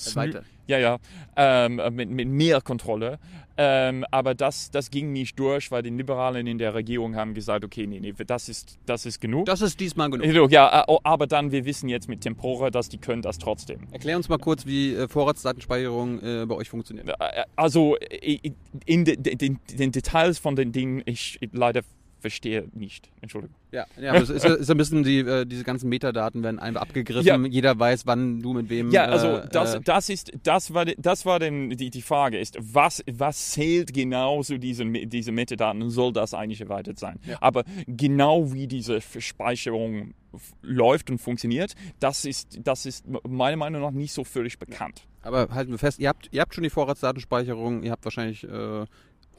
[0.66, 0.98] Ja, ja,
[1.36, 3.18] ähm, mit, mit mehr Kontrolle.
[3.56, 7.64] Ähm, aber das, das ging nicht durch, weil die Liberalen in der Regierung haben gesagt,
[7.64, 9.46] okay, nee, nee, das ist, das ist genug.
[9.46, 10.50] Das ist diesmal genug.
[10.50, 13.88] Ja, äh, aber dann, wir wissen jetzt mit Tempora, dass die können das trotzdem.
[13.90, 17.08] Erklär uns mal kurz, wie äh, Vorratsdatenspeicherung äh, bei euch funktioniert.
[17.08, 18.38] Äh, Also äh,
[18.86, 21.82] in de, de, den, den Details von den Dingen, ich leider
[22.22, 23.10] verstehe nicht.
[23.20, 23.54] Entschuldigung.
[23.72, 26.82] Ja, ja aber es ist, ist ein bisschen, die, äh, diese ganzen Metadaten werden einfach
[26.82, 27.26] abgegriffen.
[27.26, 27.36] Ja.
[27.36, 28.90] Jeder weiß, wann du mit wem.
[28.90, 32.38] Ja, also äh, das, äh, das ist, das war, das war denn die, die Frage
[32.38, 37.18] ist, was, was zählt genau zu diesen, diese Metadaten und soll das eigentlich erweitert sein?
[37.26, 37.36] Ja.
[37.40, 40.14] Aber genau wie diese Speicherung
[40.62, 45.06] läuft und funktioniert, das ist, das ist meiner Meinung nach nicht so völlig bekannt.
[45.22, 48.86] Aber halten wir fest, ihr habt, ihr habt schon die Vorratsdatenspeicherung, ihr habt wahrscheinlich äh,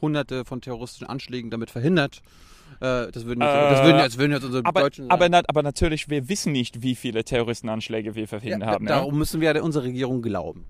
[0.04, 2.22] hunderte von terroristischen Anschlägen damit verhindert.
[2.80, 5.42] Äh, das, würden jetzt, Äh, das, würden, das würden jetzt unsere Aber, Deutschen aber, na,
[5.48, 8.88] aber natürlich, wir wissen nicht, wie viele Terroristenanschläge wir ja, verhindert da- haben.
[8.88, 8.96] Ja?
[8.98, 10.66] darum müssen wir ja unserer Regierung glauben.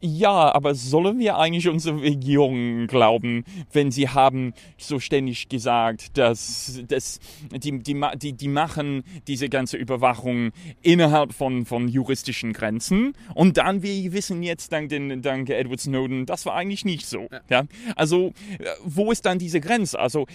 [0.00, 6.80] Ja, aber sollen wir eigentlich unsere Regierung glauben, wenn sie haben so ständig gesagt, dass,
[6.88, 7.20] dass
[7.52, 13.82] die, die, die, die machen diese ganze Überwachung innerhalb von, von juristischen Grenzen und dann,
[13.82, 17.28] wir wissen jetzt dank, den, dank Edward Snowden, das war eigentlich nicht so.
[17.30, 17.40] Ja.
[17.50, 17.64] Ja.
[17.94, 19.98] Also, äh, wo ist dann diese Grenze?
[19.98, 20.26] Also,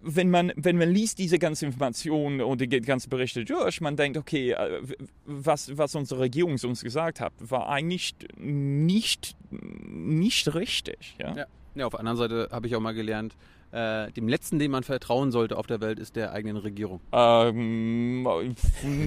[0.00, 4.16] wenn man, wenn man liest diese ganze Information und die ganzen Berichte durch, man denkt,
[4.16, 4.80] okay, äh,
[5.26, 8.26] was, was unsere Regierung uns gesagt hat, war eigentlich nicht,
[8.70, 11.16] nicht richtig.
[11.18, 11.34] Ja?
[11.36, 11.44] Ja.
[11.74, 13.36] ja, auf der anderen Seite habe ich auch mal gelernt,
[13.72, 17.00] äh, dem Letzten, dem man vertrauen sollte auf der Welt, ist der eigenen Regierung.
[17.12, 18.26] Ähm,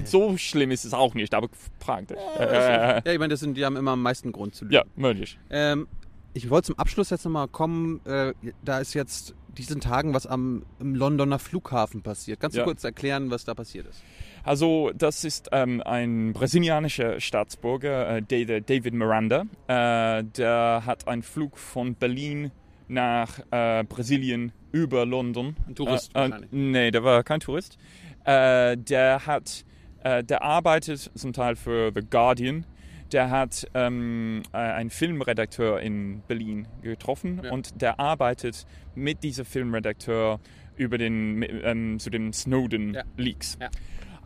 [0.04, 1.48] so schlimm ist es auch nicht, aber
[1.80, 2.16] praktisch.
[2.38, 4.74] Äh, Ja, ich meine, das sind, die haben immer am meisten Grund zu lügen.
[4.74, 5.38] ja, möglich.
[5.50, 5.86] Ähm,
[6.32, 8.00] ich wollte zum Abschluss jetzt nochmal kommen.
[8.06, 8.32] Äh,
[8.64, 12.40] da ist jetzt diesen Tagen, was am Londoner Flughafen passiert.
[12.40, 12.64] Kannst du Ja.
[12.64, 14.02] kurz erklären, was da passiert ist?
[14.42, 18.22] Also das ist ähm, ein brasilianischer Staatsbürger, äh,
[18.60, 19.44] David, Miranda.
[19.68, 22.50] Äh, der hat einen Flug von Berlin
[22.88, 25.56] nach äh, Brasilien über London.
[25.66, 27.78] Ein Tourist Äh, äh, nee, der war kein Tourist.
[28.24, 29.64] Äh, der hat,
[30.02, 32.66] äh, der arbeitet zum Teil für The Guardian.
[33.14, 37.52] Der hat ähm, äh, einen Filmredakteur in Berlin getroffen Ja.
[37.52, 40.40] und der arbeitet mit diesem Filmredakteur
[40.76, 43.04] über den ähm, zu den Snowden Ja.
[43.16, 43.56] Leaks.
[43.60, 43.70] Ja.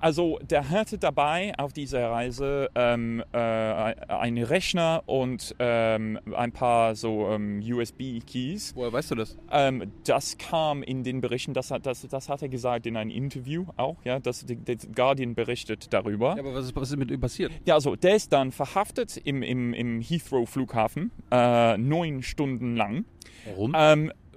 [0.00, 6.94] Also der hatte dabei auf dieser Reise ähm, äh, einen Rechner und ähm, ein paar
[6.94, 8.72] so ähm, USB-Keys.
[8.74, 9.37] Woher weißt du das?
[9.50, 13.11] Ähm, das kam in den Berichten, das hat, das, das hat er gesagt in einem
[13.11, 16.34] Interview auch, ja, das, die, die Guardian berichtet darüber.
[16.37, 17.52] Ja, aber was ist, was ist mit ihm passiert?
[17.64, 23.04] Ja, also der ist dann verhaftet im, im, im Heathrow-Flughafen, äh, neun Stunden lang.
[23.46, 23.74] Warum?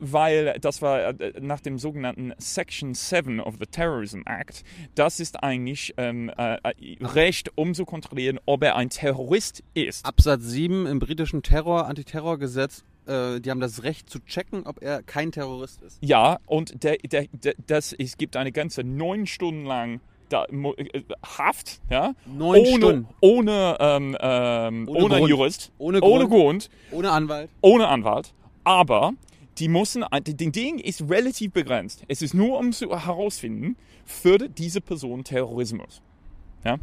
[0.04, 4.64] Weil das war äh, nach dem sogenannten Section 7 of the Terrorism Act.
[4.96, 10.04] Das ist eigentlich ähm, äh, äh, Recht, um zu kontrollieren, ob er ein Terrorist ist.
[10.04, 15.04] Absatz 7 im britischen Terror, Antiterrorgesetz, äh, die haben das Recht zu checken, ob er
[15.04, 16.00] kein Terrorist ist.
[16.02, 20.46] Ja, und der, der, der, das, es gibt eine ganze neun Stunden lang da,
[21.38, 23.08] Haft, ja, Neun ohne, Stunden.
[23.20, 25.30] ohne, ähm, ähm, Ohne ohne, Grund.
[25.30, 26.32] Jurist, Ohne ohne Grund.
[26.32, 27.50] Grund, Ohne Anwalt.
[27.62, 28.34] ohne Anwalt,
[28.64, 29.12] aber
[29.58, 32.04] die müssen, das Ding ist relativ begrenzt.
[32.08, 36.02] Es ist nur, um zu herausfinden, fördert diese Person Terrorismus.
[36.64, 36.78] Ja?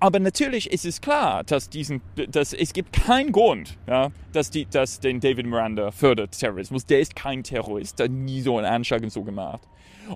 [0.00, 4.66] Aber natürlich ist es klar, dass, diesen, dass es gibt keinen Grund, ja, dass, die,
[4.66, 6.84] dass den David Miranda fördert Terrorismus.
[6.84, 9.62] Der ist kein Terrorist, der hat nie so einen Anschlag und so gemacht.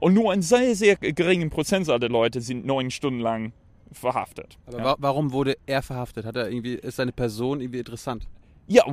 [0.01, 3.53] Und nur ein sehr, sehr geringen Prozentzahl der Leute sind neun Stunden lang
[3.91, 4.59] verhaftet.
[4.67, 4.85] Aber ja.
[4.85, 6.27] wa warum wurde er verhaftet?
[6.27, 8.27] Hat er irgendwie, ist seine Person irgendwie interessant?
[8.69, 8.85] Ja,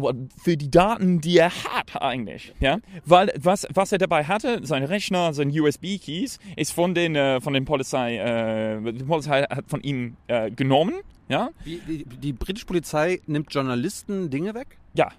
[0.41, 4.83] für die Daten, die er hat eigentlich, ja, weil was, was er dabei hatte, sein
[4.83, 9.81] Rechner, sein USB-Keys, ist von den äh, von den Polizei, äh, die Polizei hat von
[9.81, 10.95] ihm äh, genommen,
[11.27, 14.77] ja, Wie, die, die britische Polizei nimmt Journalisten Dinge weg?
[14.93, 15.11] ja,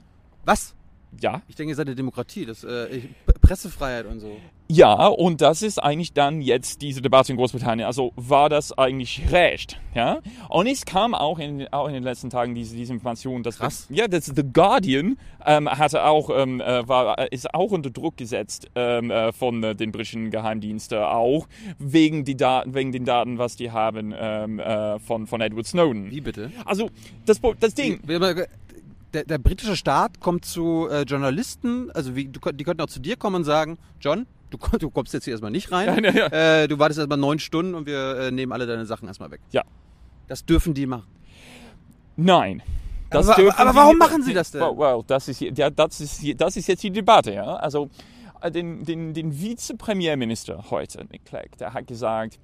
[0.44, 0.74] Was?
[1.20, 2.46] ja, Ich denke, ihr seid eine Demokratie.
[2.46, 3.00] Das, äh,
[3.40, 4.36] Pressefreiheit und so.
[4.68, 7.86] Ja, und das ist eigentlich dann jetzt diese Debatte in Großbritannien.
[7.86, 10.18] Also war das eigentlich recht, ja?
[10.48, 13.86] Und es kam auch in, auch in den letzten Tagen diese, diese Information, dass Krass.
[13.90, 18.16] ja, das The Guardian ähm, hatte auch ähm, äh, war äh, ist auch unter Druck
[18.16, 21.46] gesetzt ähm, äh, von äh, den britischen Geheimdiensten auch
[21.78, 26.10] wegen die Daten wegen den Daten, was die haben ähm, äh, von von Edward Snowden.
[26.10, 26.50] Wie bitte?
[26.64, 26.90] Also
[27.24, 28.00] das das Ding.
[28.06, 28.44] Wie- wie-
[29.14, 33.00] Der, der britische Staat kommt zu äh, Journalisten, also wie, du, die könnten auch zu
[33.00, 36.04] dir kommen und sagen, John, du, du kommst jetzt hier erstmal nicht rein.
[36.04, 36.62] Ja, ja, ja.
[36.62, 39.40] Äh, du wartest erstmal neun Stunden und wir äh, nehmen alle deine Sachen erstmal weg.
[39.52, 39.62] Ja.
[40.28, 41.06] Das dürfen die machen.
[42.16, 42.62] Nein.
[43.10, 44.60] Das Aber- aber sie warum nicht- machen sie das denn?
[44.60, 47.32] Well, well, das, ist, ja, das, ist, das ist jetzt die Debatte.
[47.32, 47.56] Ja?
[47.56, 47.88] Also
[48.40, 52.38] äh, den, den, den Vizepremierminister heute, Nick Clegg, der hat gesagt,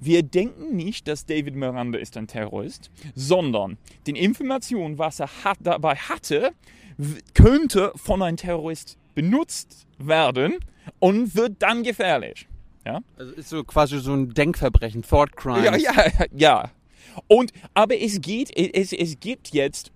[0.00, 5.58] wir denken nicht, dass David Miranda ist ein Terrorist, sondern den Informationen, was er hat,
[5.60, 6.52] dabei hatte,
[7.34, 10.58] könnte von einem Terrorist benutzt werden
[10.98, 12.48] und wird dann gefährlich.
[12.84, 13.00] Ja?
[13.16, 15.64] Also ist so quasi so ein Denkverbrechen, Thought Crime.
[15.64, 15.92] Ja, ja,
[16.34, 16.70] ja.
[17.26, 19.92] Und, aber es geht, es, es gibt jetzt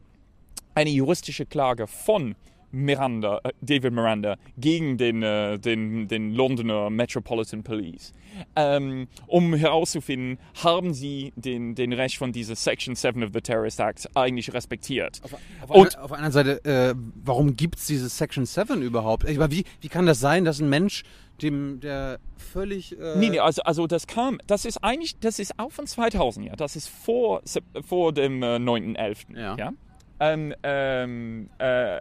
[0.75, 2.35] eine juristische Klage von
[2.73, 8.13] Miranda, äh, David Miranda gegen den, äh, den, den Londoner Metropolitan Police,
[8.57, 13.79] ähm, um herauszufinden, haben sie den, den Recht von dieser Section 7 of the Terrorist
[13.79, 15.21] Act eigentlich respektiert.
[15.23, 15.35] Auf,
[15.69, 19.29] auf, Und- auf einer Seite, äh, warum gibt es dieses Section 7 überhaupt?
[19.29, 21.03] Ich meine, wie, wie kann das sein, dass ein Mensch,
[21.43, 22.99] dem der völlig...
[22.99, 26.47] Äh, Nee, nee, also, also das kam, das ist eigentlich, das ist auch von 2000,
[26.47, 26.57] ja.
[26.57, 27.43] Das ist vor,
[27.87, 29.37] vor dem äh, 9.11.
[29.39, 29.57] Ja.
[29.57, 29.73] Ja.
[30.21, 32.01] Ähm, ähm, äh,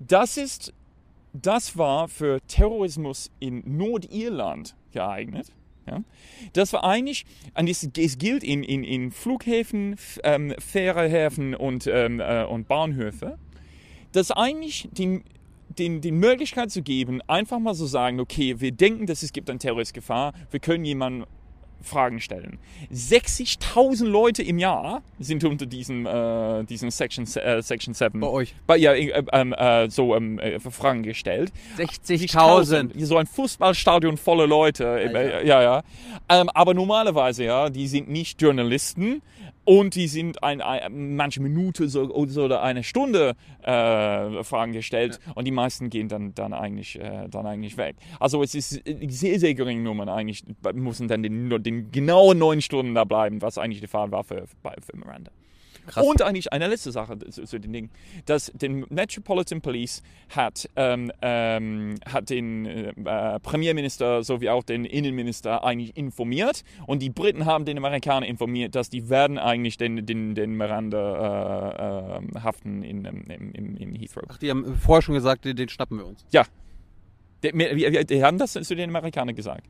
[0.00, 0.72] das ist,
[1.32, 5.52] das war für Terrorismus in Nordirland geeignet.
[5.86, 6.02] Ja.
[6.52, 12.44] Das war eigentlich, und es, gilt in, in, in Flughäfen, ähm, Fährehäfen und, ähm, äh,
[12.44, 13.38] und Bahnhöfe,
[14.12, 15.22] das eigentlich die,
[15.78, 19.50] den, die Möglichkeit zu geben, einfach mal so sagen, okay, wir denken, dass es gibt
[19.50, 21.24] eine Terroristgefahr, wir können jemanden
[21.82, 22.58] Fragen stellen.
[22.92, 28.54] 60.000 Leute im Jahr sind unter diesem, äh, diesem Section, äh, Section 7 Bei euch.
[28.66, 31.52] bei, ja, äh, ähm, äh, so ähm, äh, Fragen gestellt.
[31.78, 33.04] 60.000.
[33.04, 34.88] So ein Fußballstadion voller Leute.
[34.88, 35.40] Alter.
[35.42, 35.82] Äh, ja, ja.
[36.28, 39.22] Ähm, aber normalerweise, ja, die sind nicht Journalisten
[39.70, 45.44] und die sind ein, ein, manche Minute so, oder eine Stunde äh, Fragen gestellt und
[45.44, 47.94] die meisten gehen dann, dann, eigentlich, äh, dann eigentlich weg.
[48.18, 50.42] Also es ist sehr, sehr gering Nummern eigentlich,
[50.74, 54.48] müssen dann den, den genauen neun Stunden da bleiben, was eigentlich die Fall war für,
[54.48, 55.30] für Miranda.
[55.86, 56.06] Krass.
[56.06, 57.90] Und eigentlich eine letzte Sache zu, zu den Dingen,
[58.26, 65.64] dass den Metropolitan Police hat, ähm, ähm, hat den äh, Premierminister sowie auch den Innenminister
[65.64, 70.34] eigentlich informiert und die Briten haben den Amerikanern informiert, dass die werden eigentlich den, den,
[70.34, 74.24] den Miranda äh, äh, haften in, im, im, im Heathrow.
[74.28, 76.24] Ach, die haben vorher schon gesagt, den, den schnappen wir uns.
[76.30, 76.44] Ja.
[77.42, 79.66] Die, die, die haben das zu den Amerikanern gesagt.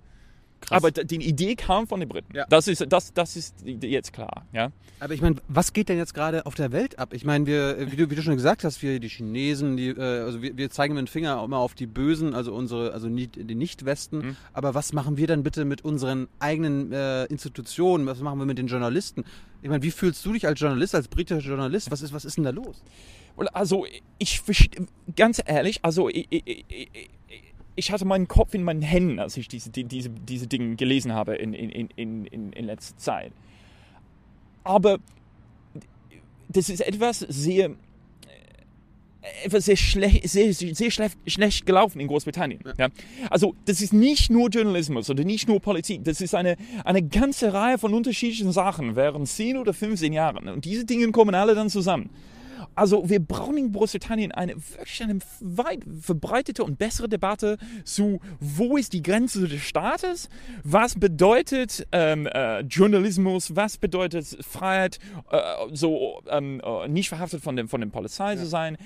[0.60, 0.76] Krass.
[0.76, 2.34] Aber die Idee kam von den Briten.
[2.36, 2.44] Ja.
[2.48, 4.46] Das, ist, das, das ist jetzt klar.
[4.52, 4.72] Ja?
[5.00, 7.14] Aber ich meine, was geht denn jetzt gerade auf der Welt ab?
[7.14, 10.00] Ich meine, wir, wie du, wie du schon gesagt hast, wir die Chinesen, die, äh,
[10.00, 13.54] also wir, wir zeigen mit dem Finger immer auf die Bösen, also unsere, also die
[13.54, 14.18] Nicht-Westen.
[14.18, 14.36] Mhm.
[14.52, 18.06] Aber was machen wir dann bitte mit unseren eigenen äh, Institutionen?
[18.06, 19.24] Was machen wir mit den Journalisten?
[19.62, 21.90] Ich meine, wie fühlst du dich als Journalist, als britischer Journalist?
[21.90, 22.82] Was ist, was ist denn da los?
[23.54, 23.86] Also
[24.18, 24.42] ich
[25.16, 27.10] ganz ehrlich, also ich, ich, ich,
[27.80, 31.12] ich hatte meinen Kopf in meinen Händen, als ich diese, die- diese, diese Dinge gelesen
[31.12, 33.32] habe in, in, in, in, in, in letzter Zeit.
[34.64, 34.98] Aber
[36.48, 37.70] das ist etwas sehr
[39.44, 42.60] etwas sehr schlecht, sehr, sehr schlecht, schlecht gelaufen in Großbritannien.
[42.78, 42.88] Ja.
[43.28, 47.52] Also das ist nicht nur Journalismus oder nicht nur Politik, das ist eine, eine ganze
[47.52, 50.48] Reihe von unterschiedlichen Sachen während 10 oder 15 Jahren.
[50.48, 52.08] Und diese Dinge kommen alle dann zusammen.
[52.80, 58.78] Also wir brauchen in Großbritannien eine wirklich eine weit verbreitete und bessere Debatte zu, wo
[58.78, 60.30] ist die Grenze des Staates,
[60.64, 64.98] was bedeutet ähm, äh, Journalismus, was bedeutet Freiheit,
[65.30, 65.40] äh,
[65.74, 68.78] so ähm, äh, nicht verhaftet von, dem, von der Polizei zu sein.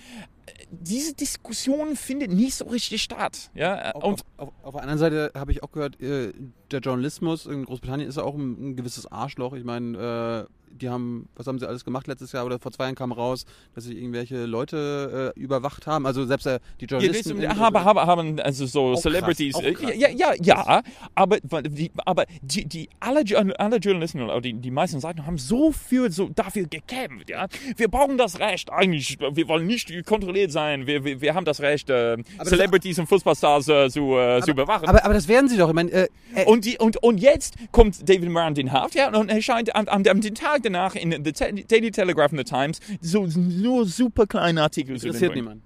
[0.73, 3.53] Diese Diskussion findet nicht so richtig statt.
[3.55, 3.93] Ja?
[3.93, 6.33] Auf, Und auf, auf, der anderen Seite habe ich auch gehört, äh,
[6.73, 9.53] der Journalismus in Großbritannien ist auch ein, ein gewisses Arschloch.
[9.53, 12.85] Ich meine, äh, die haben, was haben sie alles gemacht letztes Jahr oder vor zwei
[12.85, 16.07] Jahren kam raus, dass sie irgendwelche Leute äh, überwacht haben.
[16.07, 17.41] Also selbst äh, die Ja, Journalisten.
[17.41, 19.55] das, in- haben, haben, haben also so Auch Celebrities.
[19.55, 19.93] krass, auch krass.
[19.97, 20.83] Ja, ja, ja,
[21.15, 23.23] aber, die, aber die, die, alle,
[23.59, 27.31] alle Journalisten oder die, die meisten Seiten haben so viel so dafür gekämpft.
[27.31, 27.47] Ja?
[27.77, 29.19] Wir brauchen das Recht eigentlich.
[29.33, 30.87] Wir wollen nicht kontrolliert sein.
[30.87, 34.51] Wir, wir, wir haben das Recht, äh, das- Celebrities und Fußballstars äh, zu, äh, zu
[34.51, 34.89] überwachen.
[34.89, 35.69] aber, aber das werden sie doch.
[35.69, 39.09] Ich meine, äh, äh, Und, die, und, und jetzt kommt David Moran in Haft, ja,
[39.17, 42.81] und erscheint am, am, am den Tag danach in the Daily Telegraph und The Times
[43.01, 44.95] so nur super kleine Artikel.
[44.95, 45.63] interessiert niemand.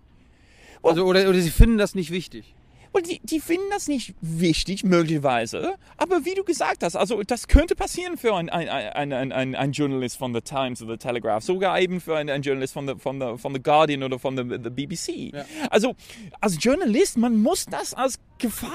[0.83, 2.55] Also, oder, oder sie finden das nicht wichtig.
[2.93, 5.75] Und die, die finden das nicht wichtig, möglicherweise.
[5.97, 9.73] Aber wie du gesagt hast, also das könnte passieren für einen ein, ein, ein, ein,
[9.73, 13.21] Journalist von The Times oder The Telegraph, sogar eben für einen, Journalist von The, von,
[13.21, 15.35] the, von the Guardian oder von the, the BBC.
[15.35, 15.45] Ja.
[15.71, 15.95] Also
[16.41, 18.71] als Journalist, man muss das als Gefahr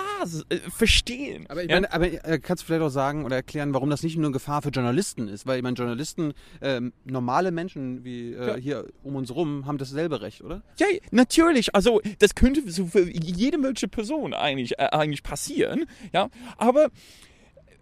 [0.50, 1.46] äh, verstehen.
[1.50, 1.78] Aber ich Ja?
[1.78, 4.34] meine, aber äh, kannst du vielleicht auch sagen oder erklären, warum das nicht nur eine
[4.34, 5.48] Gefahr für Journalisten ist?
[5.48, 8.56] Weil ich meine, Journalisten, ähm, normale Menschen wie äh, Ja.
[8.56, 10.62] hier um uns rum, haben dasselbe Recht, oder?
[10.78, 11.74] Ja, natürlich.
[11.74, 15.86] Also das könnte so für jede mögliche Person eigentlich, äh, eigentlich passieren.
[16.14, 16.88] Ja, aber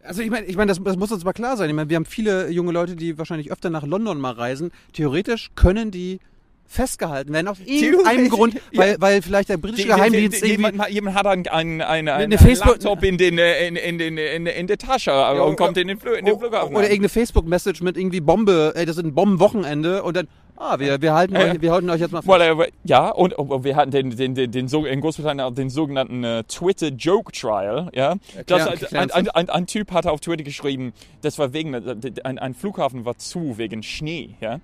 [0.03, 1.69] Also ich meine, ich meine, das, das muss uns mal klar sein.
[1.69, 4.71] Ich meine, wir haben viele junge Leute, die wahrscheinlich öfter nach London mal reisen.
[4.93, 6.19] Theoretisch können die
[6.65, 8.79] festgehalten werden aus irgendeinem Grund, ja.
[8.79, 10.71] weil, weil vielleicht der britische Die- die- Geheimdienst die- die- irgendwie...
[10.71, 14.17] jemand, jemand hat einen, einen, einen, Eine einen Laptop in, den, äh, in, in, den,
[14.17, 15.11] in, in der Tasche
[15.43, 16.73] und kommt in den, in den Flughafen.
[16.73, 20.27] Oder irgendeine Facebook-Message mit irgendwie Bombe, ey, das ist ein Bombenwochenende und dann,
[20.61, 21.41] ah, wir, wir, halten, Ja.
[21.41, 22.41] euch, wir halten euch jetzt mal fest.
[22.41, 26.23] Äh, ja, und, und wir hatten den, den, den, den, in Großbritannien auch den sogenannten
[26.23, 27.89] äh, Twitter Joke Trial.
[27.93, 28.15] Ja?
[28.45, 32.39] Das, ein, ein, ein, ein Typ hat auf Twitter geschrieben, das war wegen, äh, ein,
[32.39, 34.35] ein Flughafen war zu wegen Schnee.
[34.39, 34.59] Ja?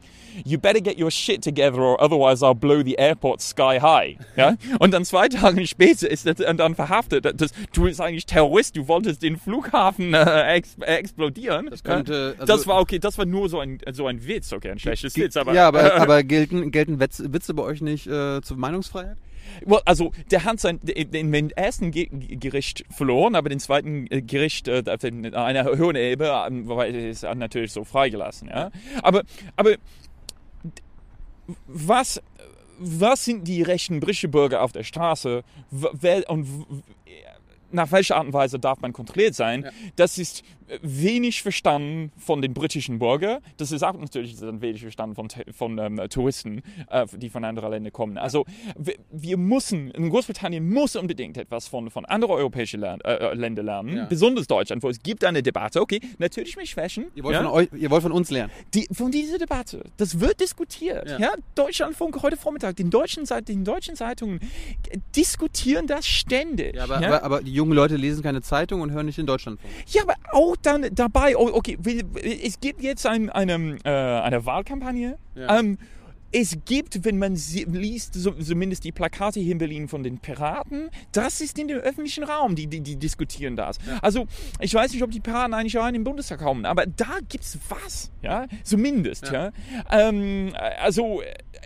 [0.45, 4.17] You better get your shit together or otherwise I'll blow the airport sky high.
[4.35, 4.55] Ja?
[4.79, 7.25] Und dann zwei Tage später ist er dann verhaftet.
[7.41, 11.67] Das, du bist eigentlich Terrorist, du wolltest den Flughafen äh, ex äh, explodieren.
[11.71, 14.71] Das könnte, also- das war okay, das war nur so ein, so ein Witz, okay,
[14.71, 15.53] ein schlechtes Witz, aber.
[15.53, 19.17] ja, aber, aber gelten, gelten Witze bei euch nicht äh, zur Meinungsfreiheit?
[19.65, 24.21] Well, also der hat sein, den, den ersten Ge Gericht verloren, aber den zweiten äh,
[24.21, 26.69] Gericht äh, auf einer höheren Ebene ähm,
[27.09, 28.49] ist er natürlich so freigelassen.
[28.49, 28.71] Ja?
[29.01, 29.23] Aber,
[29.55, 29.75] aber
[31.67, 32.21] was,
[32.77, 36.47] was sind die rechten britischen Bürger auf der Straße wer, und
[37.71, 39.63] nach welcher Art und Weise darf man kontrolliert sein?
[39.63, 39.71] Ja.
[39.95, 40.43] Das ist
[40.81, 43.39] wenig verstanden von den britischen Bürgern.
[43.55, 47.71] Das ist auch natürlich dann wenig verstanden von, von ähm, Touristen, äh, die von anderen
[47.71, 48.17] Ländern kommen.
[48.17, 48.45] Also
[48.77, 53.65] wir, wir müssen, in Großbritannien muss unbedingt etwas von, von anderen europäischen Lern, äh, Ländern
[53.65, 54.05] lernen, Ja.
[54.05, 57.05] besonders Deutschland, wo es gibt eine Debatte, okay, natürlich mit Schwächen.
[57.15, 57.43] Ihr wollt, ja?
[57.43, 58.51] von euch, ihr wollt von uns lernen.
[58.73, 61.09] Die, von dieser Debatte, das wird diskutiert.
[61.09, 61.17] Ja.
[61.17, 61.33] Ja.
[61.55, 64.41] Deutschlandfunk heute Vormittag, den deutschen, den deutschen Zeitungen
[64.89, 66.79] äh, diskutieren das ständig.
[66.81, 69.73] Aber, aber, aber die jungen Leute lesen keine Zeitung und hören nicht den Deutschlandfunk.
[69.87, 71.75] Ja, aber auch dann dabei, oh, okay,
[72.43, 75.17] es gibt jetzt ein, eine, äh, eine Wahlkampagne.
[75.33, 75.59] Ja.
[75.59, 75.79] Ähm,
[76.31, 80.89] es gibt, wenn man liest, so, zumindest die Plakate hier in Berlin von den Piraten,
[81.11, 83.77] das ist in dem öffentlichen Raum, die, die, die diskutieren das.
[83.87, 83.99] Ja.
[84.01, 84.27] Also
[84.59, 87.57] ich weiß nicht, ob die Piraten eigentlich rein im Bundestag kommen, aber da gibt es
[87.69, 89.33] was, ja, zumindest, ja.
[89.33, 89.51] ja.
[89.89, 91.21] Ähm, also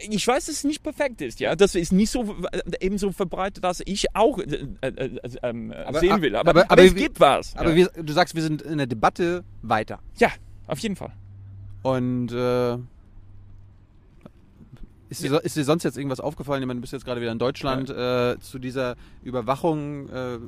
[0.09, 2.35] ich weiß, dass es nicht perfekt ist, ja, das ist nicht so
[2.79, 6.71] ebenso verbreitet, dass ich auch äh, äh, äh, ähm, aber, sehen will, aber, aber, aber,
[6.71, 7.55] aber es gibt was.
[7.55, 7.89] Aber ja.
[7.95, 9.99] wir, du sagst, wir sind in der Debatte weiter.
[10.17, 10.29] Ja,
[10.67, 11.13] auf jeden Fall.
[11.83, 12.77] Und äh,
[15.11, 16.63] ist, dir, ist, dir, sonst jetzt irgendwas aufgefallen?
[16.63, 17.89] Ich meine, du bist jetzt gerade wieder in Deutschland.
[17.89, 18.31] Ja.
[18.31, 20.39] Äh, zu dieser Überwachung äh,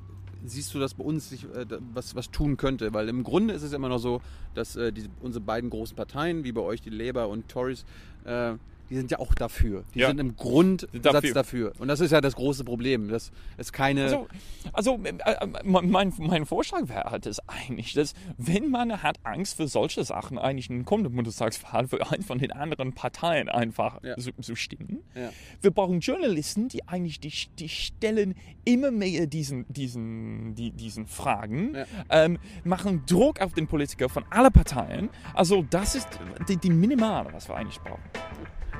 [0.45, 2.93] siehst du, dass bei uns sich äh, was, was tun könnte?
[2.93, 4.21] Weil im Grunde ist es immer noch so,
[4.53, 7.85] dass äh, die, unsere beiden großen Parteien, wie bei euch die Labour und Tories,
[8.25, 8.53] äh,
[8.89, 9.83] die sind ja auch dafür.
[9.93, 10.07] Die ja.
[10.07, 11.33] sind im Grundsatz dafür.
[11.33, 11.73] dafür.
[11.79, 14.03] Und das ist ja das große Problem, dass es keine...
[14.03, 14.27] Also,
[14.71, 19.57] also äh, äh, mein, mein Vorschlag wäre halt es eigentlich, dass wenn man hat Angst
[19.57, 24.17] für solche Sachen, eigentlich in kommenden Bundestagswahl für einen von den anderen Parteien einfach ja.
[24.17, 25.03] zu, zu stimmen.
[25.15, 25.29] Ja.
[25.61, 31.75] Wir brauchen Journalisten, die eigentlich die, die stellen immer mehr diesen, diesen, die, diesen Fragen,
[32.09, 35.09] ähm, machen Druck auf den Politiker von allen Parteien.
[35.33, 36.07] Also das ist
[36.47, 38.03] die, die Minimale, was wir eigentlich brauchen.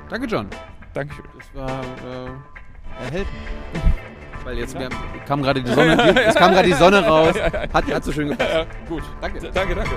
[0.08, 0.48] Danke, John.
[0.92, 1.24] Dankeschön.
[1.38, 3.28] Das war äh, erhellend.
[4.44, 4.88] Weil jetzt ja.
[5.26, 7.34] kam gerade die Sonne, es kam gerade die Sonne raus.
[7.72, 8.50] Hat, hat so schön gepasst.
[8.52, 9.02] Ja, gut.
[9.20, 9.50] Danke.
[9.50, 9.96] Danke, danke.